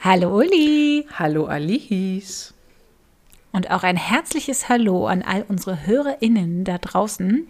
[0.00, 1.06] Hallo Uli.
[1.18, 2.54] Hallo Alice.
[3.50, 7.48] Und auch ein herzliches Hallo an all unsere HörerInnen da draußen.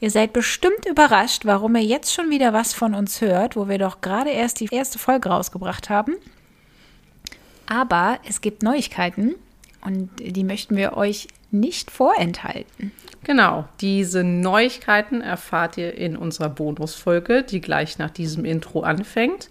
[0.00, 3.76] Ihr seid bestimmt überrascht, warum ihr jetzt schon wieder was von uns hört, wo wir
[3.76, 6.14] doch gerade erst die erste Folge rausgebracht haben.
[7.66, 9.34] Aber es gibt Neuigkeiten
[9.84, 12.90] und die möchten wir euch nicht vorenthalten.
[13.22, 19.50] Genau, diese Neuigkeiten erfahrt ihr in unserer Bonusfolge, die gleich nach diesem Intro anfängt.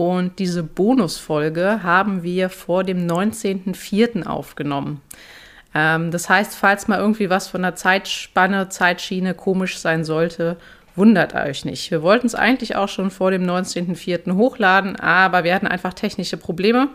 [0.00, 4.24] Und diese Bonusfolge haben wir vor dem 19.04.
[4.24, 5.02] aufgenommen.
[5.74, 10.56] Ähm, das heißt, falls mal irgendwie was von der Zeitspanne, Zeitschiene komisch sein sollte,
[10.96, 11.90] wundert euch nicht.
[11.90, 14.36] Wir wollten es eigentlich auch schon vor dem 19.04.
[14.36, 16.88] hochladen, aber wir hatten einfach technische Probleme.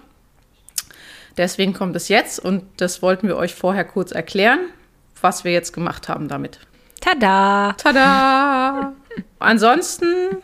[1.38, 4.62] Deswegen kommt es jetzt und das wollten wir euch vorher kurz erklären,
[5.22, 6.59] was wir jetzt gemacht haben damit.
[7.02, 7.73] Tada!
[7.73, 8.94] Tada!
[9.38, 10.38] Ansonsten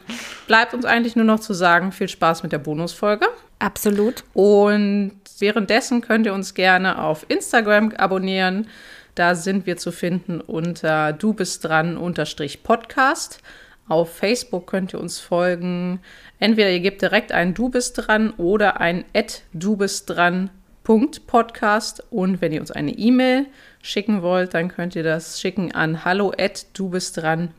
[0.51, 3.25] bleibt uns eigentlich nur noch zu sagen, viel Spaß mit der Bonusfolge.
[3.59, 4.25] Absolut.
[4.33, 8.67] Und währenddessen könnt ihr uns gerne auf Instagram abonnieren.
[9.15, 13.39] Da sind wir zu finden unter du bist dran unterstrich Podcast.
[13.87, 16.01] Auf Facebook könnt ihr uns folgen.
[16.37, 20.49] Entweder ihr gebt direkt ein Du bist dran oder ein Ad Du bist dran
[20.83, 22.03] Podcast.
[22.09, 23.45] Und wenn ihr uns eine E-Mail
[23.81, 27.53] schicken wollt, dann könnt ihr das schicken an hallo at du bist dran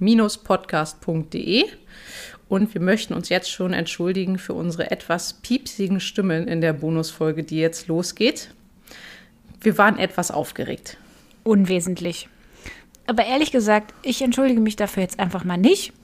[0.45, 1.65] podcast.de.
[2.53, 7.45] Und wir möchten uns jetzt schon entschuldigen für unsere etwas piepsigen Stimmen in der Bonusfolge,
[7.45, 8.51] die jetzt losgeht.
[9.63, 10.99] Wir waren etwas aufgeregt.
[11.45, 12.29] Unwesentlich.
[13.07, 15.95] Aber ehrlich gesagt, ich entschuldige mich dafür jetzt einfach mal nicht.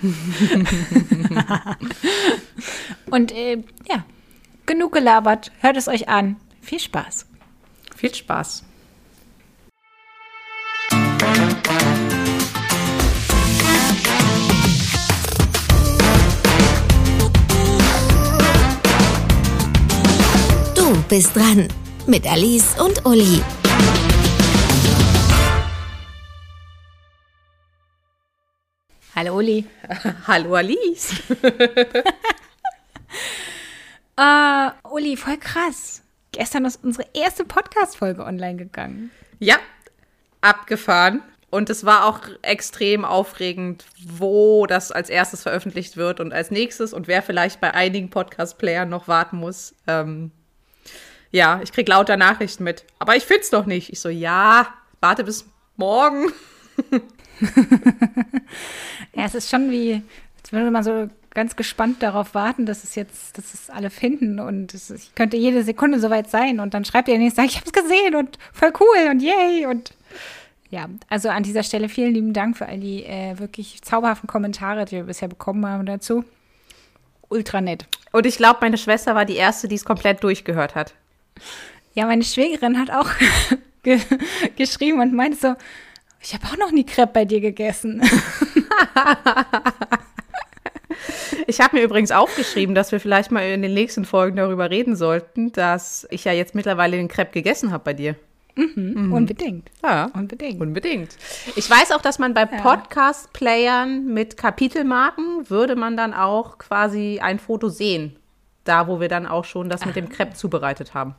[3.10, 3.56] Und äh,
[3.88, 4.04] ja,
[4.66, 5.50] genug gelabert.
[5.58, 6.36] Hört es euch an.
[6.60, 7.26] Viel Spaß.
[7.96, 8.62] Viel Spaß.
[21.10, 21.66] Du bist dran
[22.06, 23.42] mit Alice und Uli.
[29.16, 29.66] Hallo Uli.
[30.28, 31.14] Hallo Alice.
[34.20, 36.04] uh, Uli, voll krass.
[36.30, 39.10] Gestern ist unsere erste Podcast-Folge online gegangen.
[39.40, 39.56] Ja,
[40.42, 41.24] abgefahren.
[41.50, 46.92] Und es war auch extrem aufregend, wo das als erstes veröffentlicht wird und als nächstes
[46.92, 49.74] und wer vielleicht bei einigen Podcast-Playern noch warten muss.
[49.88, 50.30] Ähm,
[51.30, 52.84] ja, ich krieg lauter Nachrichten mit.
[52.98, 53.92] Aber ich find's noch nicht.
[53.92, 54.66] Ich so, ja,
[55.00, 55.46] warte bis
[55.76, 56.32] morgen.
[59.14, 60.02] ja, es ist schon wie,
[60.40, 64.40] als würde man so ganz gespannt darauf warten, dass es jetzt, dass es alle finden
[64.40, 67.66] und es, ich könnte jede Sekunde soweit sein und dann schreibt ihr nächste, ich habe
[67.66, 69.94] es gesehen und voll cool und yay und
[70.70, 74.84] ja, also an dieser Stelle vielen lieben Dank für all die äh, wirklich zauberhaften Kommentare,
[74.84, 76.24] die wir bisher bekommen haben dazu.
[77.28, 77.86] Ultra nett.
[78.12, 80.94] Und ich glaube, meine Schwester war die erste, die es komplett durchgehört hat.
[81.94, 83.08] Ja, meine Schwägerin hat auch
[83.82, 84.00] ge
[84.56, 85.54] geschrieben und meinte so,
[86.22, 88.02] ich habe auch noch nie Crepe bei dir gegessen.
[91.46, 94.96] Ich habe mir übrigens aufgeschrieben, dass wir vielleicht mal in den nächsten Folgen darüber reden
[94.96, 98.14] sollten, dass ich ja jetzt mittlerweile den Crepe gegessen habe bei dir.
[98.54, 99.12] Mhm, mhm.
[99.12, 99.70] Unbedingt.
[99.82, 100.60] Ja, unbedingt.
[100.60, 101.16] Unbedingt.
[101.56, 107.38] Ich weiß auch, dass man bei Podcast-Playern mit Kapitelmarken würde man dann auch quasi ein
[107.38, 108.16] Foto sehen.
[108.64, 110.14] Da, wo wir dann auch schon das mit dem ah.
[110.14, 111.14] Crepe zubereitet haben.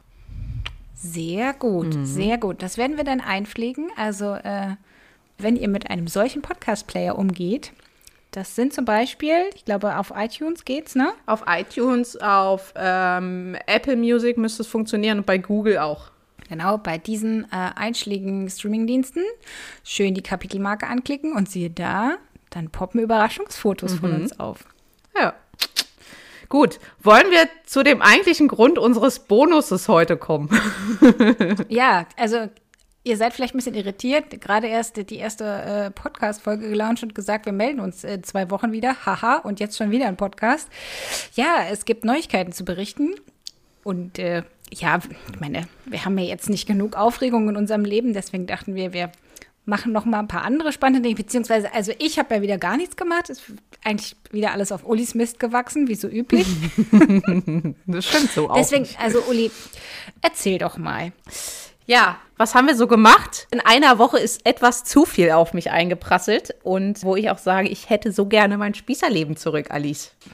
[0.94, 2.06] Sehr gut, mhm.
[2.06, 2.62] sehr gut.
[2.62, 3.90] Das werden wir dann einpflegen.
[3.96, 4.76] Also, äh,
[5.38, 7.74] wenn ihr mit einem solchen Podcast-Player umgeht,
[8.32, 11.12] das sind zum Beispiel, ich glaube, auf iTunes geht's, ne?
[11.26, 16.12] Auf iTunes, auf ähm, Apple Music müsste es funktionieren und bei Google auch.
[16.48, 19.24] Genau, bei diesen äh, einschlägigen Streamingdiensten
[19.84, 22.18] schön die Kapitelmarke anklicken und siehe da,
[22.50, 23.98] dann poppen Überraschungsfotos mhm.
[23.98, 24.66] von uns auf.
[25.18, 25.34] Ja.
[26.52, 30.50] Gut, wollen wir zu dem eigentlichen Grund unseres Bonuses heute kommen?
[31.70, 32.50] ja, also
[33.06, 34.42] ihr seid vielleicht ein bisschen irritiert.
[34.42, 38.74] Gerade erst die erste äh, Podcast-Folge gelauncht und gesagt, wir melden uns in zwei Wochen
[38.74, 38.98] wieder.
[39.06, 40.68] Haha, und jetzt schon wieder ein Podcast.
[41.36, 43.16] Ja, es gibt Neuigkeiten zu berichten.
[43.86, 44.44] Und äh,
[44.74, 45.00] ja,
[45.34, 48.92] ich meine, wir haben ja jetzt nicht genug Aufregung in unserem Leben, deswegen dachten wir,
[48.92, 49.14] wir
[49.66, 52.78] machen noch mal ein paar andere spannende Dinge, beziehungsweise, also ich habe ja wieder gar
[52.78, 53.44] nichts gemacht, ist
[53.84, 56.48] eigentlich wieder alles auf Ulis Mist gewachsen, wie so üblich.
[57.86, 58.56] das stimmt so auch.
[58.56, 59.52] Deswegen, also Uli,
[60.22, 61.12] erzähl doch mal.
[61.86, 63.48] Ja, was haben wir so gemacht?
[63.52, 67.68] In einer Woche ist etwas zu viel auf mich eingeprasselt und wo ich auch sage,
[67.70, 70.16] ich hätte so gerne mein Spießerleben zurück, Alice.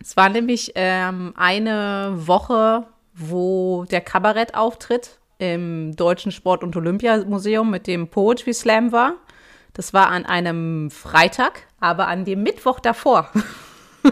[0.00, 7.86] es war nämlich ähm, eine Woche, wo der Kabarettauftritt im Deutschen Sport- und Olympiamuseum mit
[7.86, 9.14] dem Poetry Slam war.
[9.72, 13.30] Das war an einem Freitag, aber an dem Mittwoch davor.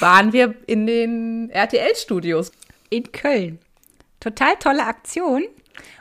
[0.00, 2.50] waren wir in den RTL-Studios.
[2.88, 3.60] In Köln.
[4.18, 5.44] Total tolle Aktion.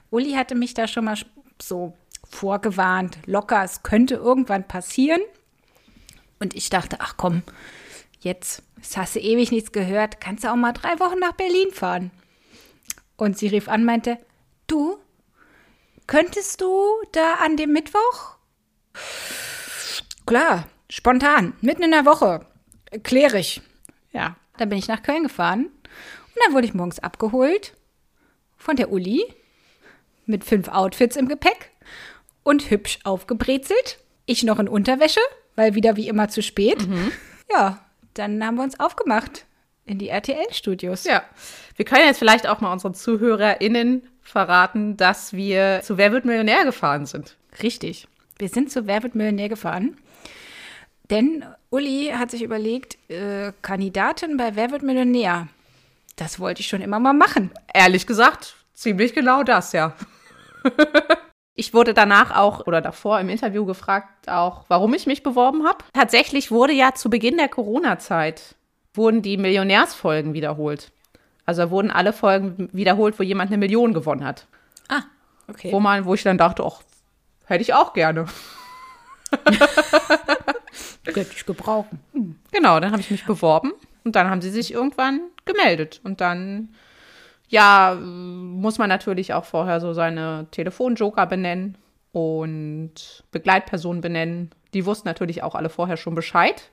[0.09, 1.17] Uli hatte mich da schon mal
[1.61, 1.93] so
[2.27, 5.21] vorgewarnt, locker, es könnte irgendwann passieren.
[6.39, 7.43] Und ich dachte, ach komm,
[8.21, 8.63] jetzt,
[8.95, 12.11] hast du ewig nichts gehört, kannst du auch mal drei Wochen nach Berlin fahren.
[13.19, 14.17] Und sie rief an, meinte,
[14.67, 14.97] du,
[16.07, 18.37] könntest du da an dem Mittwoch?
[20.25, 22.45] Klar, spontan, mitten in der Woche,
[23.03, 23.61] kläre ich.
[24.13, 27.75] Ja, dann bin ich nach Köln gefahren und dann wurde ich morgens abgeholt
[28.55, 29.21] von der Uli
[30.25, 31.71] mit fünf Outfits im Gepäck
[32.43, 33.99] und hübsch aufgebrezelt.
[34.27, 35.19] Ich noch in Unterwäsche,
[35.57, 36.87] weil wieder wie immer zu spät.
[36.87, 37.11] Mhm.
[37.51, 39.45] Ja, dann haben wir uns aufgemacht
[39.89, 41.03] in die RTL-Studios.
[41.05, 41.23] Ja,
[41.75, 46.63] wir können jetzt vielleicht auch mal unseren ZuhörerInnen verraten, dass wir zu Wer wird Millionär
[46.63, 47.35] gefahren sind.
[47.63, 48.07] Richtig.
[48.37, 49.97] Wir sind zu Wer wird Millionär gefahren.
[51.09, 55.47] Denn Uli hat sich überlegt, äh, Kandidatin bei Wer wird Millionär.
[56.15, 57.49] Das wollte ich schon immer mal machen.
[57.73, 59.95] Ehrlich gesagt, ziemlich genau das, ja.
[61.55, 65.83] Ich wurde danach auch oder davor im Interview gefragt, auch warum ich mich beworben habe.
[65.91, 68.55] Tatsächlich wurde ja zu Beginn der Corona-Zeit
[68.93, 70.91] wurden die Millionärsfolgen wiederholt.
[71.45, 74.47] Also wurden alle Folgen wiederholt, wo jemand eine Million gewonnen hat.
[74.87, 75.03] Ah,
[75.47, 75.71] okay.
[75.71, 76.81] Wo man, wo ich dann dachte, ach,
[77.45, 78.25] hätte ich auch gerne.
[81.05, 81.99] Könnte ich gebrauchen.
[82.51, 86.69] Genau, dann habe ich mich beworben und dann haben sie sich irgendwann gemeldet und dann
[87.47, 91.77] ja, muss man natürlich auch vorher so seine Telefonjoker benennen
[92.11, 94.51] und Begleitpersonen benennen.
[94.73, 96.69] Die wussten natürlich auch alle vorher schon Bescheid.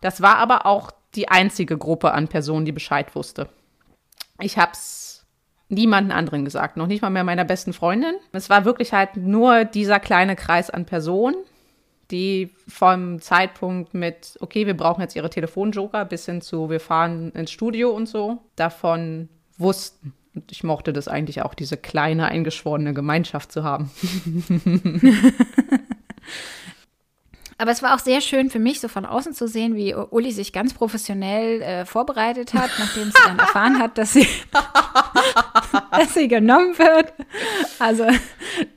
[0.00, 3.48] Das war aber auch die einzige Gruppe an Personen, die Bescheid wusste.
[4.40, 5.24] Ich habe es
[5.68, 8.14] niemanden anderen gesagt, noch nicht mal mehr meiner besten Freundin.
[8.32, 11.36] Es war wirklich halt nur dieser kleine Kreis an Personen,
[12.10, 17.32] die vom Zeitpunkt mit, okay, wir brauchen jetzt ihre Telefonjoker bis hin zu, wir fahren
[17.32, 20.12] ins Studio und so, davon wussten.
[20.34, 23.90] Und ich mochte das eigentlich auch, diese kleine, eingeschworene Gemeinschaft zu haben.
[27.58, 30.32] Aber es war auch sehr schön für mich, so von außen zu sehen, wie Uli
[30.32, 34.26] sich ganz professionell äh, vorbereitet hat, nachdem sie dann erfahren hat, dass sie,
[35.90, 37.12] dass sie genommen wird.
[37.78, 38.06] Also,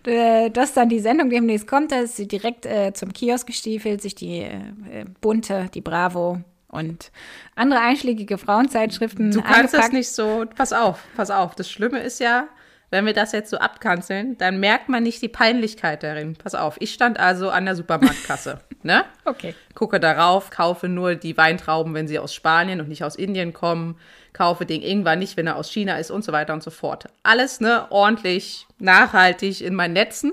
[0.06, 4.01] äh, dass dann die Sendung demnächst kommt, da ist sie direkt äh, zum Kiosk gestiefelt,
[4.01, 7.12] sich die äh, bunte, die Bravo und
[7.56, 9.31] andere einschlägige Frauenzeitschriften.
[9.31, 11.56] Du kannst das nicht so, pass auf, pass auf.
[11.56, 12.47] Das Schlimme ist ja,
[12.89, 16.36] wenn wir das jetzt so abkanzeln, dann merkt man nicht die Peinlichkeit darin.
[16.36, 19.04] Pass auf, ich stand also an der Supermarktkasse, ne?
[19.25, 19.56] Okay.
[19.75, 23.98] Gucke darauf, kaufe nur die Weintrauben, wenn sie aus Spanien und nicht aus Indien kommen,
[24.31, 27.06] kaufe den Ingwer nicht, wenn er aus China ist und so weiter und so fort.
[27.24, 30.31] Alles, ne, ordentlich, nachhaltig in meinen Netzen.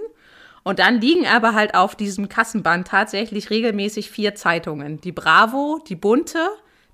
[0.63, 5.01] Und dann liegen aber halt auf diesem Kassenband tatsächlich regelmäßig vier Zeitungen.
[5.01, 6.49] Die Bravo, die Bunte,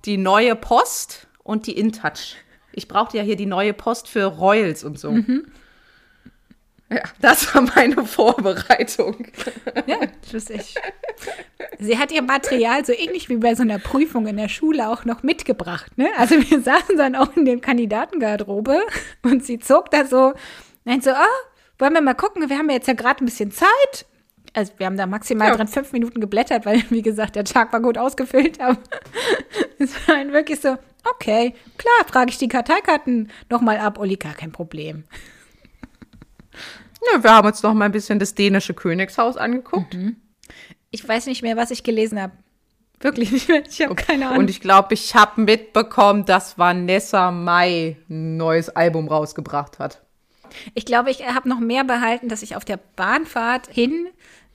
[0.05, 2.35] die Neue Post und die InTouch.
[2.73, 5.11] Ich brauchte ja hier die Neue Post für Royals und so.
[5.11, 5.45] Mhm.
[6.91, 9.25] Ja, das war meine Vorbereitung.
[9.85, 9.97] Ja,
[10.33, 10.75] lustig.
[11.79, 15.05] Sie hat ihr Material so ähnlich wie bei so einer Prüfung in der Schule auch
[15.05, 15.97] noch mitgebracht.
[15.97, 16.09] Ne?
[16.17, 18.81] Also wir saßen dann auch in dem Kandidatengarderobe
[19.23, 20.33] und sie zog da so,
[20.83, 21.25] meint so, ah,
[21.79, 24.05] wollen wir mal gucken, wir haben ja jetzt ja gerade ein bisschen Zeit.
[24.53, 25.55] Also wir haben da maximal ja.
[25.55, 28.59] dran fünf Minuten geblättert, weil, wie gesagt, der Tag war gut ausgefüllt.
[28.59, 28.77] Aber
[29.79, 33.99] es war wirklich so, okay, klar, frage ich die Karteikarten nochmal ab.
[33.99, 35.03] Uli, gar kein Problem.
[37.11, 39.95] Ja, wir haben uns noch mal ein bisschen das dänische Königshaus angeguckt.
[39.95, 40.17] Mhm.
[40.91, 42.33] Ich weiß nicht mehr, was ich gelesen habe.
[42.99, 43.63] Wirklich nicht mehr.
[43.67, 44.03] Ich habe okay.
[44.07, 44.39] keine Ahnung.
[44.39, 50.01] Und ich glaube, ich habe mitbekommen, dass Vanessa Mai ein neues Album rausgebracht hat.
[50.75, 54.07] Ich glaube, ich habe noch mehr behalten, dass ich auf der Bahnfahrt hin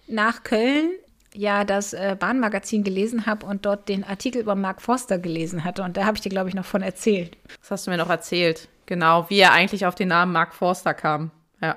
[0.06, 0.90] nach Köln
[1.36, 5.82] ja das äh, Bahnmagazin gelesen habe und dort den Artikel über Mark Forster gelesen hatte.
[5.82, 7.36] Und da habe ich dir, glaube ich, noch von erzählt.
[7.60, 8.68] Das hast du mir noch erzählt.
[8.86, 11.30] Genau, wie er eigentlich auf den Namen Mark Forster kam.
[11.60, 11.76] Ja.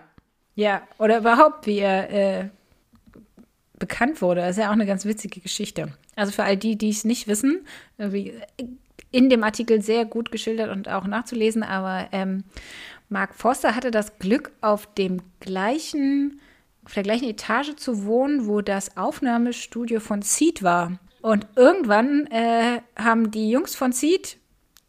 [0.55, 2.49] Ja, oder überhaupt, wie er äh,
[3.77, 4.41] bekannt wurde.
[4.41, 5.93] Das ist ja auch eine ganz witzige Geschichte.
[6.15, 7.65] Also für all die, die es nicht wissen,
[9.11, 12.43] in dem Artikel sehr gut geschildert und auch nachzulesen, aber ähm,
[13.07, 16.39] Mark Forster hatte das Glück, auf dem gleichen,
[16.89, 20.93] auf der gleichen Etage zu wohnen, wo das Aufnahmestudio von Seed war.
[21.21, 24.37] Und irgendwann äh, haben die Jungs von Seed,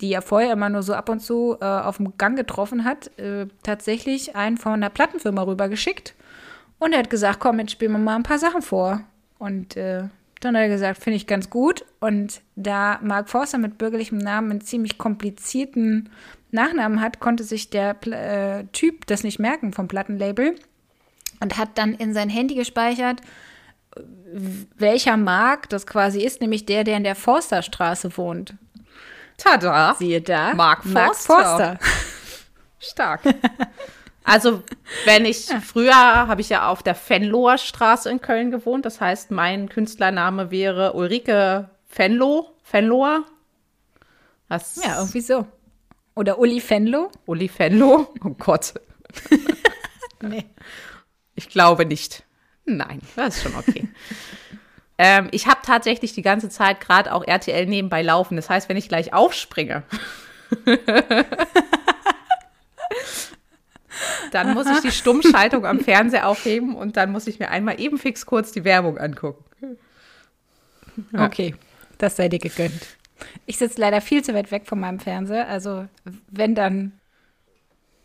[0.00, 3.19] die er vorher immer nur so ab und zu äh, auf dem Gang getroffen hat,
[3.19, 6.14] äh, tatsächlich einen von der Plattenfirma rübergeschickt.
[6.78, 9.02] Und er hat gesagt, komm, jetzt spielen wir mal ein paar Sachen vor.
[9.38, 10.04] Und äh,
[10.40, 11.85] dann hat er gesagt, finde ich ganz gut.
[12.00, 16.09] Und da Mark Forster mit bürgerlichem Namen einen ziemlich komplizierten
[16.50, 20.57] Nachnamen hat, konnte sich der äh, Typ das nicht merken vom Plattenlabel
[21.40, 23.20] und hat dann in sein Handy gespeichert,
[24.76, 28.54] welcher Mark das quasi ist, nämlich der, der in der Forsterstraße wohnt.
[29.37, 29.94] Tada!
[29.94, 30.54] Siehe da.
[30.54, 31.78] Mark Mark Forster.
[31.78, 31.78] Forster.
[32.78, 33.20] Stark.
[34.25, 34.62] Also,
[35.06, 38.85] wenn ich früher habe ich ja auf der Venloer Straße in Köln gewohnt.
[38.85, 42.54] Das heißt, mein Künstlername wäre Ulrike Venlo.
[42.70, 43.25] Venloer.
[44.49, 44.80] Was?
[44.85, 45.47] Ja, irgendwie so.
[46.14, 47.11] Oder Uli Fenlo?
[47.26, 48.12] Uli Venlo.
[48.25, 48.75] Oh Gott.
[50.23, 50.44] Nee.
[51.40, 52.23] Ich glaube nicht.
[52.66, 53.88] Nein, das ist schon okay.
[54.99, 58.37] ähm, ich habe tatsächlich die ganze Zeit gerade auch RTL nebenbei laufen.
[58.37, 59.82] Das heißt, wenn ich gleich aufspringe,
[64.32, 67.97] dann muss ich die Stummschaltung am Fernseher aufheben und dann muss ich mir einmal eben
[67.97, 69.78] fix kurz die Werbung angucken.
[71.12, 71.25] Ja.
[71.25, 71.54] Okay,
[71.97, 72.99] das sei dir gegönnt.
[73.47, 75.49] Ich sitze leider viel zu weit weg von meinem Fernseher.
[75.49, 75.88] Also,
[76.28, 77.00] wenn dann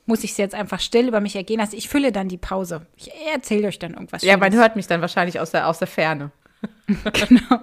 [0.05, 1.75] muss ich es jetzt einfach still über mich ergehen lassen.
[1.75, 2.85] Ich fülle dann die Pause.
[2.95, 4.23] Ich erzähle euch dann irgendwas.
[4.23, 6.31] Ja, man hört mich dann wahrscheinlich aus der, aus der Ferne.
[7.13, 7.61] Genau.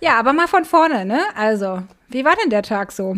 [0.00, 1.20] Ja, aber mal von vorne, ne?
[1.36, 3.16] Also, wie war denn der Tag so?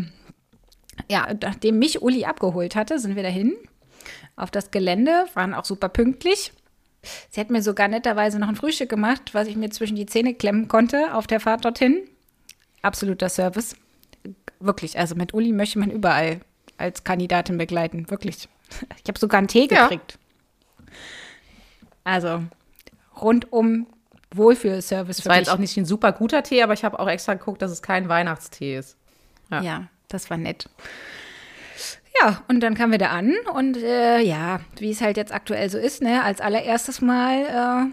[1.11, 3.57] Ja, nachdem mich Uli abgeholt hatte, sind wir dahin
[4.37, 6.52] auf das Gelände, waren auch super pünktlich.
[7.31, 10.35] Sie hat mir sogar netterweise noch ein Frühstück gemacht, was ich mir zwischen die Zähne
[10.35, 12.02] klemmen konnte auf der Fahrt dorthin.
[12.83, 13.76] Absoluter Service.
[14.61, 16.40] Wirklich, also mit Uli möchte man überall
[16.78, 18.11] als Kandidatin begleiten.
[18.11, 18.49] Wirklich.
[19.02, 19.83] Ich habe sogar einen Tee Ja.
[19.88, 20.19] gekriegt.
[22.02, 22.43] Also
[23.21, 23.87] rundum
[24.35, 27.35] Wohlfühlservice Das war jetzt auch nicht ein super guter Tee, aber ich habe auch extra
[27.35, 28.97] geguckt, dass es kein Weihnachtstee ist.
[29.50, 29.61] Ja.
[29.62, 30.69] Ja, das war nett.
[32.21, 35.69] Ja, und dann kamen wir da an und äh, ja, wie es halt jetzt aktuell
[35.71, 37.43] so ist, ne, als allererstes Mal
[37.88, 37.93] äh,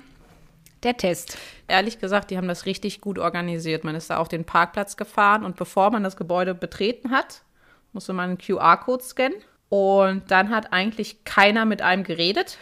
[0.83, 1.37] der Test.
[1.67, 3.83] Ehrlich gesagt, die haben das richtig gut organisiert.
[3.83, 7.41] Man ist da auf den Parkplatz gefahren und bevor man das Gebäude betreten hat,
[7.93, 9.37] musste man einen QR-Code scannen.
[9.69, 12.57] Und dann hat eigentlich keiner mit einem geredet,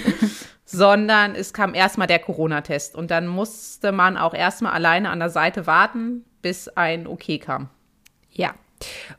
[0.64, 2.96] sondern es kam erstmal der Corona-Test.
[2.96, 7.68] Und dann musste man auch erstmal alleine an der Seite warten, bis ein OK kam.
[8.30, 8.54] Ja.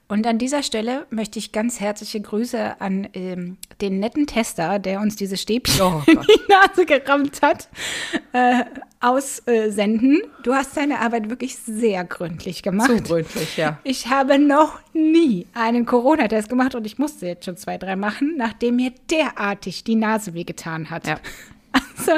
[0.07, 4.99] Und an dieser Stelle möchte ich ganz herzliche Grüße an ähm, den netten Tester, der
[4.99, 7.69] uns diese Stäbchen Oh in die Nase gerammt hat,
[8.33, 8.63] äh,
[8.99, 10.21] aussenden.
[10.43, 12.89] Du hast deine Arbeit wirklich sehr gründlich gemacht.
[12.89, 13.79] Zu gründlich, ja.
[13.83, 18.35] Ich habe noch nie einen Corona-Test gemacht und ich musste jetzt schon zwei, drei machen,
[18.37, 21.07] nachdem mir derartig die Nase wehgetan hat.
[21.07, 21.19] Ja.
[21.97, 22.13] Also,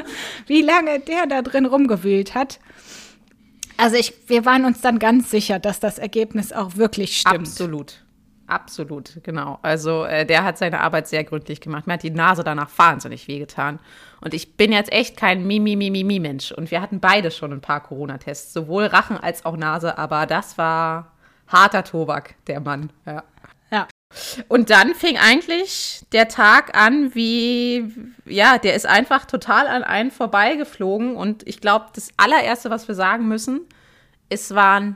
[0.47, 2.59] wie lange der da drin rumgewühlt hat.
[3.77, 7.47] Also, ich, wir waren uns dann ganz sicher, dass das Ergebnis auch wirklich stimmt.
[7.47, 8.03] Absolut.
[8.45, 9.57] Absolut, genau.
[9.61, 11.87] Also äh, der hat seine Arbeit sehr gründlich gemacht.
[11.87, 13.79] Mir hat die Nase danach wahnsinnig wehgetan.
[14.19, 16.51] Und ich bin jetzt echt kein Mimi-Mimi-Mensch.
[16.51, 19.97] Und wir hatten beide schon ein paar Corona-Tests, sowohl Rachen als auch Nase.
[19.97, 21.13] Aber das war
[21.47, 22.91] harter Tobak, der Mann.
[23.05, 23.23] Ja.
[24.47, 27.93] Und dann fing eigentlich der Tag an, wie,
[28.25, 31.15] ja, der ist einfach total an einen vorbeigeflogen.
[31.15, 33.61] Und ich glaube, das allererste, was wir sagen müssen,
[34.29, 34.95] es waren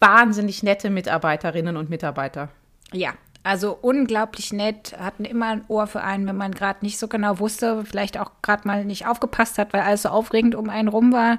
[0.00, 2.50] wahnsinnig nette Mitarbeiterinnen und Mitarbeiter.
[2.92, 7.08] Ja, also unglaublich nett, hatten immer ein Ohr für einen, wenn man gerade nicht so
[7.08, 10.88] genau wusste, vielleicht auch gerade mal nicht aufgepasst hat, weil alles so aufregend um einen
[10.88, 11.38] rum war.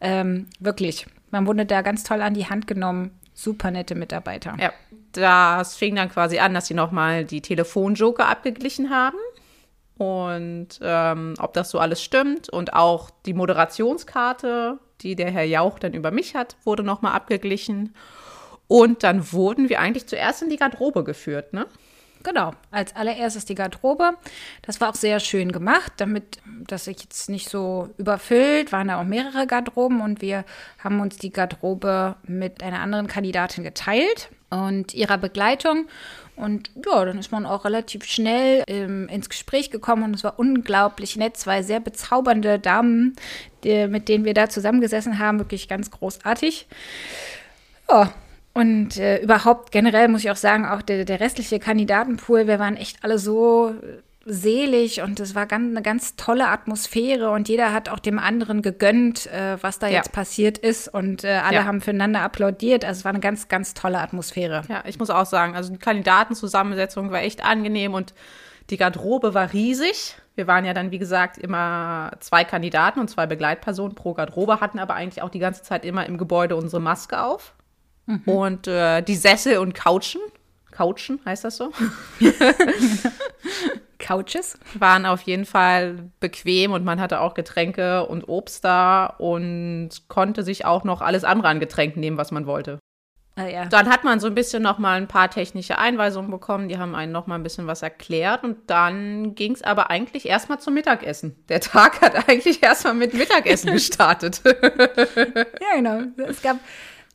[0.00, 3.10] Ähm, wirklich, man wurde da ganz toll an die Hand genommen.
[3.34, 4.56] Super nette Mitarbeiter.
[4.58, 4.72] Ja,
[5.16, 9.18] das fing dann quasi an, dass sie nochmal die Telefonjoker abgeglichen haben.
[9.96, 12.48] Und ähm, ob das so alles stimmt.
[12.48, 17.94] Und auch die Moderationskarte, die der Herr Jauch dann über mich hat, wurde nochmal abgeglichen.
[18.66, 21.66] Und dann wurden wir eigentlich zuerst in die Garderobe geführt, ne?
[22.24, 24.12] Genau, als allererstes die Garderobe.
[24.62, 28.98] Das war auch sehr schön gemacht, damit das sich jetzt nicht so überfüllt, waren da
[28.98, 30.46] auch mehrere Garderoben und wir
[30.82, 35.86] haben uns die Garderobe mit einer anderen Kandidatin geteilt und ihrer Begleitung.
[36.36, 40.38] Und ja, dann ist man auch relativ schnell ähm, ins Gespräch gekommen und es war
[40.38, 41.36] unglaublich nett.
[41.36, 43.14] Zwei sehr bezaubernde Damen,
[43.62, 46.66] die, mit denen wir da zusammengesessen haben, wirklich ganz großartig.
[47.88, 48.12] Ja,
[48.52, 52.76] und äh, überhaupt generell muss ich auch sagen, auch der, der restliche Kandidatenpool, wir waren
[52.76, 53.74] echt alle so
[54.26, 58.62] selig und es war ganz, eine ganz tolle Atmosphäre und jeder hat auch dem anderen
[58.62, 59.94] gegönnt, äh, was da Ja.
[59.98, 61.64] jetzt passiert ist und äh, alle Ja.
[61.64, 62.84] haben füreinander applaudiert.
[62.84, 64.62] Also es war eine ganz, ganz tolle Atmosphäre.
[64.68, 68.14] Ja, ich muss auch sagen, also die Kandidatenzusammensetzung war echt angenehm und
[68.70, 70.16] die Garderobe war riesig.
[70.36, 74.78] Wir waren ja dann, wie gesagt, immer zwei Kandidaten und zwei Begleitpersonen pro Garderobe, hatten
[74.78, 77.54] aber eigentlich auch die ganze Zeit immer im Gebäude unsere Maske auf.
[78.26, 80.20] Und äh, die Sessel und Couchen,
[80.72, 81.70] Couchen heißt das so,
[84.04, 84.58] Couches?
[84.74, 90.42] waren auf jeden Fall bequem und man hatte auch Getränke und Obst da und konnte
[90.42, 92.78] sich auch noch alles andere an Getränken nehmen, was man wollte.
[93.36, 93.64] Ah, ja.
[93.64, 96.68] Dann hat man so ein bisschen noch mal ein paar technische Einweisungen bekommen.
[96.68, 98.44] Die haben einen noch mal ein bisschen was erklärt.
[98.44, 101.34] Und dann ging es aber eigentlich erstmal zum Mittagessen.
[101.48, 104.40] Der Tag hat eigentlich erstmal mit Mittagessen gestartet.
[104.44, 106.02] ja, genau.
[106.28, 106.60] Es gab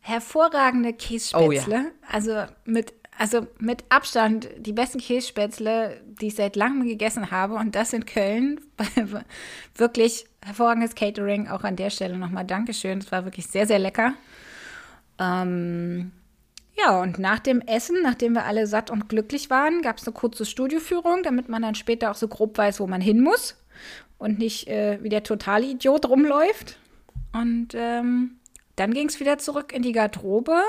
[0.01, 1.91] hervorragende Kässpätzle.
[2.11, 7.55] Also mit also mit Abstand die besten Kässpätzle, die ich seit langem gegessen habe.
[7.55, 8.61] Und das in Köln.
[9.75, 11.49] wirklich hervorragendes Catering.
[11.49, 12.99] Auch an der Stelle nochmal Dankeschön.
[12.99, 14.13] Es war wirklich sehr, sehr lecker.
[15.19, 16.13] Ähm,
[16.77, 20.13] ja, und nach dem Essen, nachdem wir alle satt und glücklich waren, gab es eine
[20.13, 23.61] kurze Studioführung, damit man dann später auch so grob weiß, wo man hin muss
[24.17, 26.79] und nicht äh, wie der totale Idiot rumläuft.
[27.33, 28.37] Und ähm,
[28.77, 30.61] dann ging es wieder zurück in die Garderobe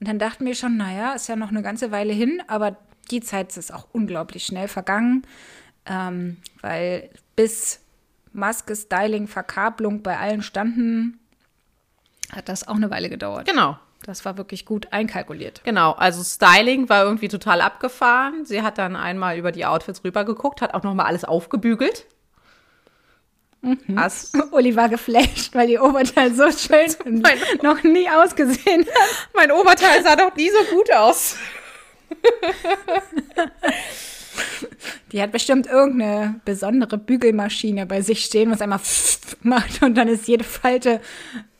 [0.00, 2.76] und dann dachten wir schon, naja, ist ja noch eine ganze Weile hin, aber
[3.10, 5.22] die Zeit ist auch unglaublich schnell vergangen,
[5.86, 7.80] ähm, weil bis
[8.32, 11.20] Maske, Styling, Verkabelung bei allen standen,
[12.32, 13.46] hat das auch eine Weile gedauert.
[13.46, 13.78] Genau.
[14.02, 15.62] Das war wirklich gut einkalkuliert.
[15.64, 18.44] Genau, also Styling war irgendwie total abgefahren.
[18.44, 22.06] Sie hat dann einmal über die Outfits rübergeguckt, hat auch noch mal alles aufgebügelt.
[23.62, 23.98] Mhm.
[24.52, 26.94] Uli war geflasht, weil ihr Oberteil so schön
[27.62, 29.28] noch nie ausgesehen hat.
[29.34, 31.36] Mein Oberteil sah doch nie so gut aus.
[35.12, 38.80] Die hat bestimmt irgendeine besondere Bügelmaschine bei sich stehen, was einmal
[39.42, 41.00] macht und dann ist jede Falte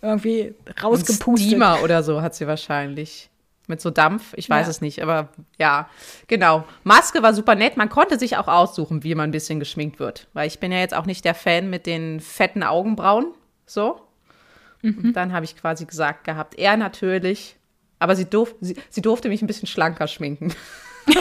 [0.03, 1.27] irgendwie rausgepustet.
[1.27, 3.31] Ein Steamer oder so hat sie wahrscheinlich.
[3.69, 4.71] Mit so Dampf, ich weiß ja.
[4.71, 5.89] es nicht, aber ja,
[6.29, 6.65] genau.
[6.85, 7.77] Maske war super nett.
[7.77, 10.29] Man konnte sich auch aussuchen, wie man ein bisschen geschminkt wird.
[10.35, 13.33] Weil ich bin ja jetzt auch nicht der Fan mit den fetten Augenbrauen.
[13.67, 14.01] So.
[14.83, 15.13] Mhm.
[15.13, 17.57] Dann habe ich quasi gesagt gehabt, er natürlich.
[17.99, 20.55] Aber sie, durf, sie, sie durfte mich ein bisschen schlanker schminken.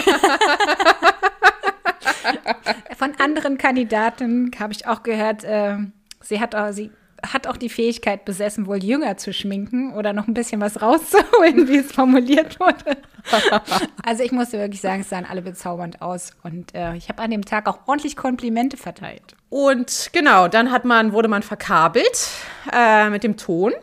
[2.98, 5.78] Von anderen Kandidaten habe ich auch gehört, äh,
[6.22, 6.92] sie hat auch, sie
[7.24, 11.68] hat auch die Fähigkeit besessen, wohl jünger zu schminken oder noch ein bisschen was rauszuholen,
[11.68, 12.98] wie es formuliert wurde.
[14.04, 17.32] also ich musste wirklich sagen, es sahen alle bezaubernd aus und äh, ich habe an
[17.32, 19.36] dem Tag auch ordentlich Komplimente verteilt.
[19.50, 22.30] Und genau, dann hat man, wurde man verkabelt
[22.72, 23.74] äh, mit dem Ton.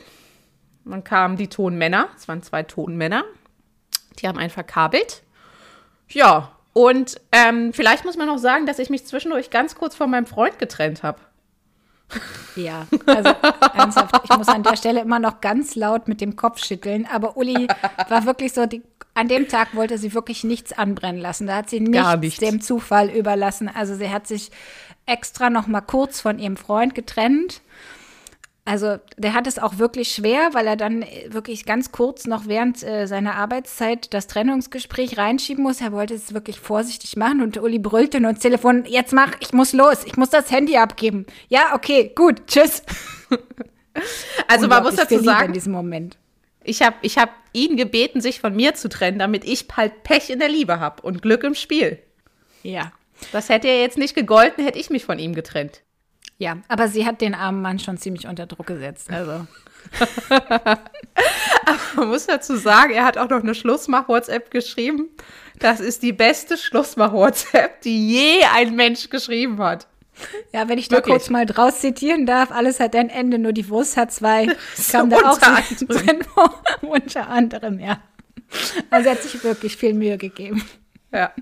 [0.85, 3.25] Man kamen die Tonmänner, es waren zwei Tonmänner,
[4.19, 5.23] die haben einen verkabelt.
[6.09, 10.11] Ja, und ähm, vielleicht muss man noch sagen, dass ich mich zwischendurch ganz kurz von
[10.11, 11.21] meinem Freund getrennt habe.
[12.57, 13.31] Ja, also
[13.75, 17.07] ernsthaft, ich muss an der Stelle immer noch ganz laut mit dem Kopf schütteln.
[17.11, 17.67] Aber Uli
[18.09, 18.83] war wirklich so, die,
[19.15, 21.47] an dem Tag wollte sie wirklich nichts anbrennen lassen.
[21.47, 22.39] Da hat sie nichts, nichts.
[22.39, 23.71] dem Zufall überlassen.
[23.73, 24.51] Also sie hat sich
[25.07, 27.63] extra noch mal kurz von ihrem Freund getrennt
[28.65, 32.83] also der hat es auch wirklich schwer, weil er dann wirklich ganz kurz noch während
[32.85, 35.81] äh, seiner Arbeitszeit das Trennungsgespräch reinschieben muss.
[35.81, 39.53] Er wollte es wirklich vorsichtig machen und Uli brüllte nur ins Telefon, jetzt mach, ich
[39.53, 41.27] muss los, ich muss das Handy abgeben.
[41.49, 42.83] Ja, okay, gut, tschüss.
[44.49, 46.17] Also man muss dazu sagen, in diesem Moment.
[46.65, 50.31] Ich habe ich hab ihn gebeten, sich von mir zu trennen, damit ich halt Pech
[50.31, 51.99] in der Liebe habe und Glück im Spiel.
[52.63, 52.93] Ja.
[53.33, 55.83] Das hätte er jetzt nicht gegolten, hätte ich mich von ihm getrennt.
[56.43, 59.09] Ja, aber sie hat den armen Mann schon ziemlich unter Druck gesetzt.
[59.13, 59.47] Also.
[61.95, 65.09] man muss dazu sagen, er hat auch noch eine Schlussmach-WhatsApp geschrieben.
[65.61, 69.87] Das ist die beste Schlussmach-WhatsApp, die je ein Mensch geschrieben hat.
[70.53, 73.69] Ja, wenn ich da kurz mal draus zitieren darf, alles hat ein Ende, nur die
[73.69, 74.49] Wurst hat zwei.
[74.91, 76.25] Kam da auch so drin
[76.81, 78.03] unter anderem, ja.
[78.91, 80.61] Also er hat sich wirklich viel Mühe gegeben.
[81.13, 81.33] Ja.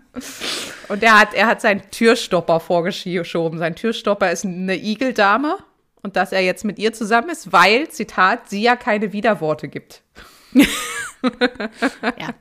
[0.88, 3.58] Und er hat, er hat seinen Türstopper vorgeschoben.
[3.58, 5.58] Sein Türstopper ist eine Igeldame
[6.02, 10.02] und dass er jetzt mit ihr zusammen ist, weil, Zitat, sie ja keine Widerworte gibt.
[10.52, 12.34] ja.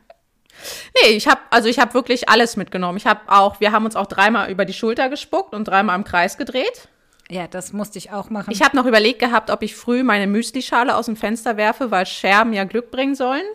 [1.01, 2.97] Nee, ich habe also ich habe wirklich alles mitgenommen.
[2.97, 6.03] Ich habe auch, wir haben uns auch dreimal über die Schulter gespuckt und dreimal im
[6.03, 6.89] Kreis gedreht.
[7.29, 8.51] Ja, das musste ich auch machen.
[8.51, 12.07] Ich habe noch überlegt gehabt, ob ich früh meine Müslischale aus dem Fenster werfe, weil
[12.07, 13.45] Scherben ja Glück bringen sollen.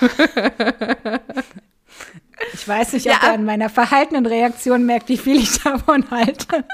[2.54, 6.10] ich weiß nicht, ob ja, er an meiner verhaltenen Reaktion merkt, wie viel ich davon
[6.10, 6.64] halte.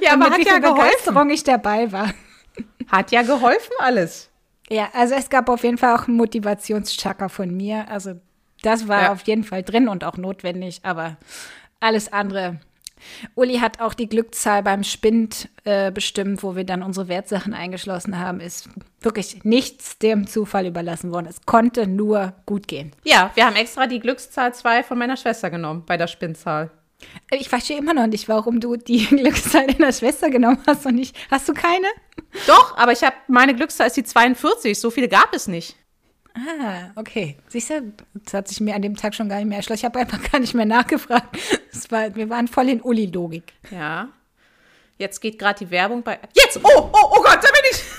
[0.00, 1.30] Ja, aber hat ja geholfen.
[1.30, 2.12] ich dabei war.
[2.88, 4.30] Hat ja geholfen alles.
[4.68, 7.88] Ja, also es gab auf jeden Fall auch einen Motivationschecker von mir.
[7.88, 8.14] Also
[8.62, 9.12] das war ja.
[9.12, 11.16] auf jeden Fall drin und auch notwendig, aber
[11.80, 12.60] alles andere
[13.34, 18.18] Uli hat auch die Glückszahl beim Spind äh, bestimmt, wo wir dann unsere Wertsachen eingeschlossen
[18.18, 18.40] haben.
[18.40, 18.68] Ist
[19.00, 21.26] wirklich nichts dem Zufall überlassen worden.
[21.28, 22.92] Es konnte nur gut gehen.
[23.04, 26.70] Ja, wir haben extra die Glückszahl 2 von meiner Schwester genommen bei der Spindzahl.
[27.30, 31.16] Ich verstehe immer noch nicht, warum du die Glückszahl deiner Schwester genommen hast und nicht.
[31.30, 31.86] Hast du keine?
[32.46, 34.78] Doch, aber ich habe meine Glückszahl ist die 42.
[34.78, 35.76] So viele gab es nicht.
[36.36, 37.36] Ah, okay.
[37.48, 39.80] Siehst du, das hat sich mir an dem Tag schon gar nicht mehr erschlossen.
[39.80, 41.36] Ich habe einfach gar nicht mehr nachgefragt.
[41.88, 43.54] War, wir waren voll in Uli-Logik.
[43.70, 44.08] Ja.
[44.98, 46.18] Jetzt geht gerade die Werbung bei.
[46.34, 46.58] Jetzt!
[46.62, 47.82] Oh, oh, oh Gott, da bin ich!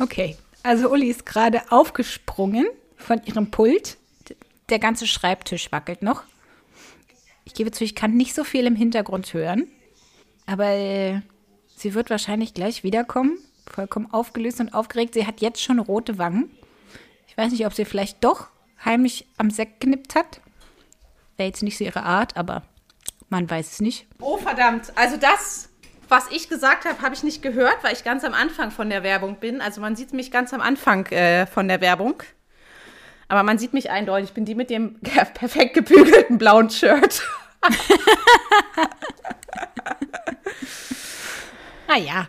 [0.00, 0.36] Okay.
[0.62, 3.96] Also Uli ist gerade aufgesprungen von ihrem Pult.
[4.68, 6.22] Der ganze Schreibtisch wackelt noch.
[7.44, 9.66] Ich gebe zu, ich kann nicht so viel im Hintergrund hören.
[10.46, 11.20] Aber äh,
[11.78, 13.38] Sie wird wahrscheinlich gleich wiederkommen,
[13.70, 15.14] vollkommen aufgelöst und aufgeregt.
[15.14, 16.50] Sie hat jetzt schon rote Wangen.
[17.26, 18.48] Ich weiß nicht, ob sie vielleicht doch
[18.84, 20.40] heimlich am Sekt genippt hat.
[21.36, 22.62] Wäre jetzt nicht so ihre Art, aber
[23.28, 24.06] man weiß es nicht.
[24.20, 24.92] Oh, verdammt.
[24.96, 25.68] Also das,
[26.08, 29.02] was ich gesagt habe, habe ich nicht gehört, weil ich ganz am Anfang von der
[29.02, 29.60] Werbung bin.
[29.60, 32.22] Also man sieht mich ganz am Anfang äh, von der Werbung.
[33.28, 34.30] Aber man sieht mich eindeutig.
[34.30, 34.98] Ich bin die mit dem
[35.34, 37.22] perfekt gebügelten blauen Shirt.
[41.88, 42.28] Naja,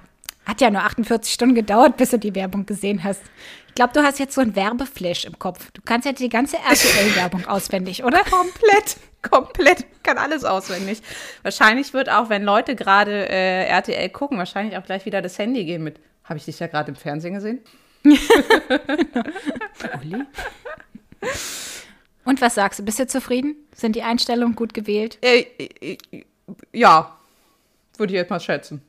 [0.49, 3.21] hat ja nur 48 Stunden gedauert, bis du die Werbung gesehen hast.
[3.67, 5.71] Ich glaube, du hast jetzt so ein Werbeflash im Kopf.
[5.71, 8.23] Du kannst ja die ganze RTL-Werbung auswendig, oder?
[8.23, 9.85] Komplett, komplett.
[10.03, 11.01] Kann alles auswendig.
[11.43, 15.63] Wahrscheinlich wird auch, wenn Leute gerade äh, RTL gucken, wahrscheinlich auch gleich wieder das Handy
[15.65, 15.99] gehen mit.
[16.23, 17.59] Habe ich dich ja gerade im Fernsehen gesehen?
[20.01, 20.25] Uli?
[22.25, 22.83] Und was sagst du?
[22.83, 23.55] Bist du zufrieden?
[23.73, 25.19] Sind die Einstellungen gut gewählt?
[25.21, 25.97] Äh, äh,
[26.73, 27.17] ja,
[27.97, 28.81] würde ich jetzt mal schätzen.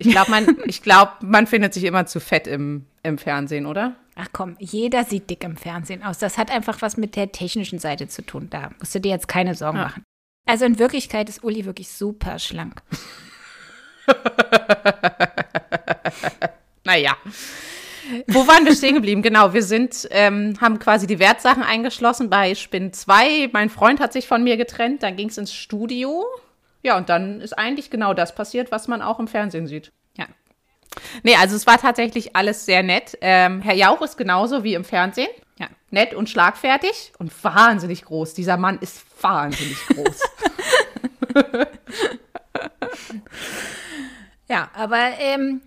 [0.00, 3.96] Ich glaube, man, ich glaub, man findet sich immer zu fett im, im Fernsehen, oder?
[4.16, 6.18] Ach komm, jeder sieht dick im Fernsehen aus.
[6.18, 8.48] Das hat einfach was mit der technischen Seite zu tun.
[8.50, 9.84] Da musst du dir jetzt keine Sorgen Ja.
[9.84, 10.02] machen.
[10.46, 12.82] Also in Wirklichkeit ist Uli wirklich super schlank.
[16.84, 17.16] Naja.
[18.26, 19.22] Wo waren wir stehen geblieben?
[19.22, 23.50] Genau, wir sind, ähm, haben quasi die Wertsachen eingeschlossen bei Spin 2.
[23.52, 26.24] Mein Freund hat sich von mir getrennt, dann ging es ins Studio.
[26.82, 29.92] Ja, und dann ist eigentlich genau das passiert, was man auch im Fernsehen sieht.
[30.16, 30.26] Ja.
[31.22, 33.16] Nee, also es war tatsächlich alles sehr nett.
[33.20, 35.30] Ähm, Herr Jauch ist genauso wie im Fernsehen.
[35.58, 35.68] Ja.
[35.90, 38.34] Nett und schlagfertig und wahnsinnig groß.
[38.34, 40.20] Dieser Mann ist wahnsinnig groß.
[44.50, 45.60] Ja, aber ähm,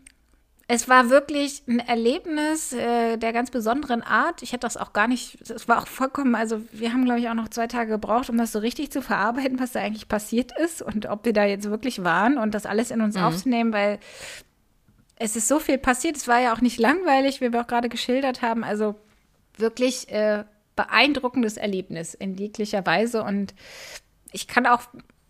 [0.67, 4.41] es war wirklich ein Erlebnis äh, der ganz besonderen Art.
[4.41, 7.29] Ich hätte das auch gar nicht, es war auch vollkommen, also wir haben, glaube ich,
[7.29, 10.57] auch noch zwei Tage gebraucht, um das so richtig zu verarbeiten, was da eigentlich passiert
[10.57, 13.99] ist und ob wir da jetzt wirklich waren und das alles in uns aufzunehmen, weil
[15.17, 16.15] es ist so viel passiert.
[16.15, 18.63] Es war ja auch nicht langweilig, wie wir auch gerade geschildert haben.
[18.63, 18.95] Also
[19.57, 20.45] wirklich äh,
[20.75, 23.53] beeindruckendes Erlebnis in jeglicher Weise und
[24.31, 24.81] ich kann auch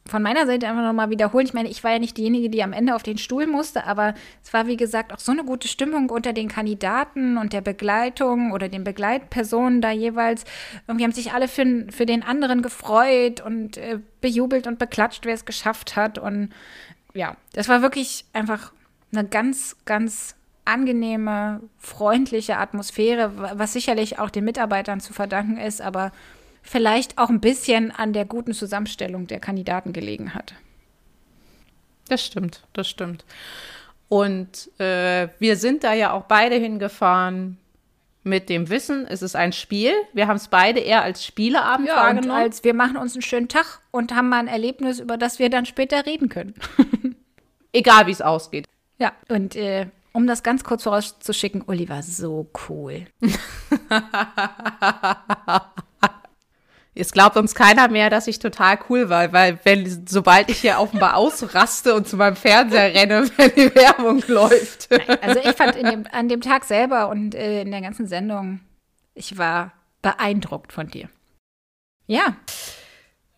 [0.06, 1.46] von meiner Seite einfach nochmal wiederholen.
[1.46, 4.14] Ich meine, ich war ja nicht diejenige, die am Ende auf den Stuhl musste, aber
[4.44, 8.52] es war, wie gesagt, auch so eine gute Stimmung unter den Kandidaten und der Begleitung
[8.52, 10.44] oder den Begleitpersonen da jeweils.
[10.88, 15.34] Irgendwie haben sich alle für, für den anderen gefreut und äh, bejubelt und beklatscht, wer
[15.34, 16.18] es geschafft hat.
[16.18, 16.50] Und
[17.14, 18.74] ja, das war wirklich einfach
[19.14, 20.36] eine ganz, ganz
[20.66, 26.12] angenehme, freundliche Atmosphäre, wa- was sicherlich auch den Mitarbeitern zu verdanken ist, aber
[26.64, 30.56] vielleicht auch ein bisschen an der guten Zusammenstellung der Kandidaten gelegen hat.
[32.10, 33.24] Das stimmt, das stimmt.
[34.10, 37.58] Und äh, wir sind da ja auch beide hingefahren
[38.24, 39.92] mit dem Wissen, es ist ein Spiel.
[40.14, 42.42] Wir haben es beide eher als Spieleabend Ja, und wahrgenommen.
[42.42, 45.50] als wir machen uns einen schönen Tag und haben mal ein Erlebnis, über das wir
[45.50, 46.54] dann später reden können.
[47.74, 48.66] Egal wie es ausgeht.
[48.98, 53.06] Ja, und äh, um das ganz kurz vorauszuschicken, Uli war so cool.
[56.96, 60.80] Es glaubt uns keiner mehr, dass ich total cool war, weil wenn sobald ich hier
[60.80, 64.90] offenbar ausraste und zu meinem Fernseher renne, wenn die Werbung läuft.
[65.22, 68.60] Also ich fand dem, an dem Tag selber und äh, in der ganzen Sendung,
[69.16, 71.10] ich war beeindruckt von dir.
[72.06, 72.36] Ja,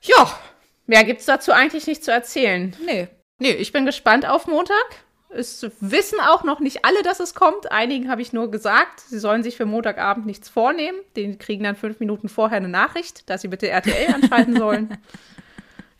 [0.01, 0.37] Ja,
[0.85, 2.75] mehr gibt's dazu eigentlich nicht zu erzählen.
[2.85, 3.05] nö.
[3.37, 5.04] Nee, ich bin gespannt auf Montag.
[5.35, 7.71] Es wissen auch noch nicht alle, dass es kommt.
[7.71, 10.97] Einigen habe ich nur gesagt, sie sollen sich für Montagabend nichts vornehmen.
[11.15, 14.97] Die kriegen dann fünf Minuten vorher eine Nachricht, dass sie bitte RTL anschalten sollen.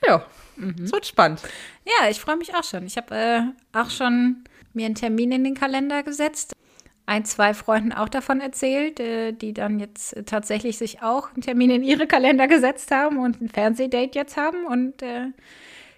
[0.06, 0.24] Ja,
[0.84, 1.41] es wird spannend.
[1.84, 2.86] Ja, ich freue mich auch schon.
[2.86, 3.41] Ich habe äh,
[3.74, 4.43] auch schon
[4.74, 6.54] mir einen Termin in den Kalender gesetzt.
[7.08, 11.71] Ein, zwei Freunden auch davon erzählt, äh, die dann jetzt tatsächlich sich auch einen Termin
[11.71, 14.65] in ihre Kalender gesetzt haben und ein Fernsehdate jetzt haben.
[14.65, 15.28] Und äh,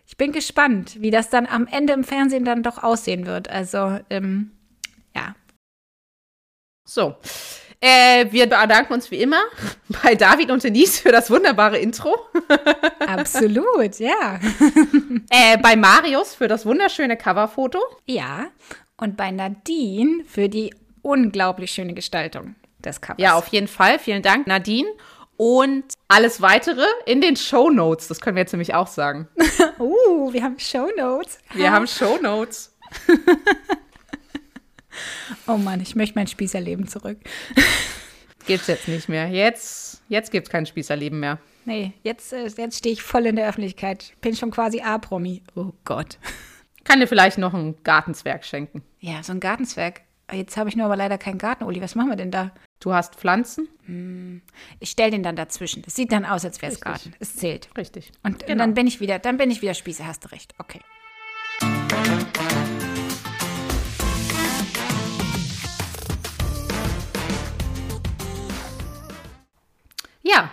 [0.08, 3.50] ich bin gespannt, wie das dann am Ende im Fernsehen dann doch aussehen wird.
[3.50, 4.52] Also, ähm,
[5.14, 5.36] ja.
[6.86, 7.18] So.
[7.80, 9.42] Äh, wir bedanken uns wie immer
[10.04, 12.16] bei David und Denise für das wunderbare Intro.
[13.00, 14.40] Absolut, ja.
[15.30, 17.80] Äh, bei Marius für das wunderschöne Coverfoto.
[18.06, 18.48] Ja.
[18.96, 23.20] Und bei Nadine für die unglaublich schöne Gestaltung des Covers.
[23.20, 24.00] Ja, auf jeden Fall.
[24.00, 24.88] Vielen Dank, Nadine.
[25.38, 28.08] Und alles weitere in den Show Notes.
[28.08, 29.28] Das können wir jetzt nämlich auch sagen.
[29.80, 31.38] Uh, wir haben Shownotes.
[31.54, 32.76] Wir haben Show Notes.
[35.48, 37.18] Oh Mann, ich möchte mein Spießerleben zurück.
[38.48, 39.28] Gibt's jetzt nicht mehr.
[39.28, 41.38] Jetzt, jetzt gibt's kein Spießerleben mehr.
[41.66, 44.14] Nee, jetzt, äh, jetzt stehe ich voll in der Öffentlichkeit.
[44.22, 45.44] Bin schon quasi A-Promi.
[45.56, 46.18] Oh Gott.
[46.86, 48.84] Kann dir vielleicht noch ein Gartenzwerg schenken.
[49.00, 50.02] Ja, so ein Gartenzwerg.
[50.32, 51.82] Jetzt habe ich nur aber leider keinen Garten, Uli.
[51.82, 52.52] Was machen wir denn da?
[52.80, 53.68] Du hast Pflanzen?
[53.88, 54.42] Hm.
[54.80, 55.82] Ich stelle den dann dazwischen.
[55.82, 57.14] Das sieht dann aus, als wäre es Garten.
[57.20, 57.70] Es zählt.
[57.78, 58.12] Richtig.
[58.24, 58.52] Und, genau.
[58.52, 60.54] und, dann bin ich wieder, dann bin ich wieder Spieße, hast du recht.
[60.58, 60.82] Okay.
[70.22, 70.52] Ja,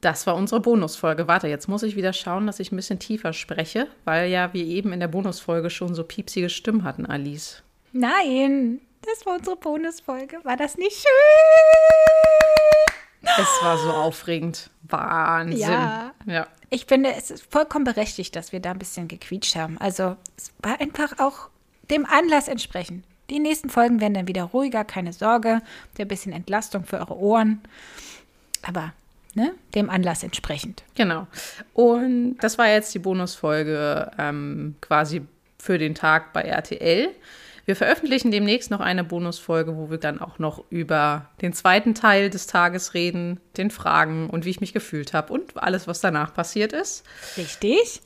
[0.00, 1.26] das war unsere Bonusfolge.
[1.26, 4.64] Warte, jetzt muss ich wieder schauen, dass ich ein bisschen tiefer spreche, weil ja wir
[4.64, 7.64] eben in der Bonusfolge schon so piepsige Stimmen hatten, Alice.
[7.92, 10.38] Nein, das war unsere Bonusfolge.
[10.44, 12.13] War das nicht schön?
[13.38, 14.70] Es war so aufregend.
[14.82, 15.58] Wahnsinn.
[15.58, 16.12] Ja.
[16.26, 16.46] ja.
[16.70, 19.78] Ich finde, es ist vollkommen berechtigt, dass wir da ein bisschen gequietscht haben.
[19.78, 21.48] Also es war einfach auch
[21.90, 23.04] dem Anlass entsprechend.
[23.30, 25.62] Die nächsten Folgen werden dann wieder ruhiger, keine Sorge.
[25.96, 27.62] Der bisschen Entlastung für eure Ohren.
[28.62, 28.92] Aber
[29.34, 30.82] ne, dem Anlass entsprechend.
[30.94, 31.26] Genau.
[31.72, 35.22] Und das war jetzt die Bonusfolge ähm, quasi
[35.58, 37.10] für den Tag bei RTL.
[37.64, 42.30] Wir veröffentlichen demnächst noch eine Bonusfolge, wo wir dann auch noch über den zweiten Teil
[42.30, 46.34] des Tages reden, den Fragen und wie ich mich gefühlt habe und alles, was danach
[46.34, 47.04] passiert ist.
[47.36, 48.02] Richtig.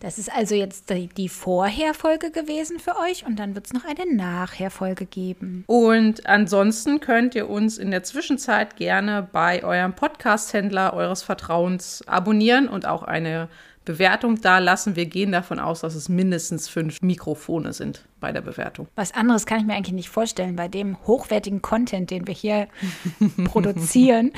[0.00, 4.14] Das ist also jetzt die, Vorherfolge gewesen für euch und dann wird es noch eine
[4.14, 5.64] Nachherfolge geben.
[5.66, 12.68] Und ansonsten könnt ihr uns in der Zwischenzeit gerne bei eurem Podcast-Händler eures Vertrauens abonnieren
[12.68, 13.48] und auch eine
[13.86, 14.96] Bewertung da lassen.
[14.96, 18.88] Wir gehen davon aus, dass es mindestens fünf Mikrofone sind bei der Bewertung.
[18.96, 22.68] Was anderes kann ich mir eigentlich nicht vorstellen bei dem hochwertigen Content, den wir hier
[23.44, 24.32] produzieren.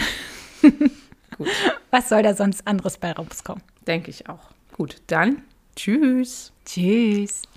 [1.36, 1.48] Gut.
[1.90, 3.62] Was soll da sonst anderes bei rauskommen?
[3.86, 4.50] Denke ich auch.
[4.76, 5.42] Gut, dann
[5.74, 6.52] tschüss.
[6.64, 7.47] Tschüss.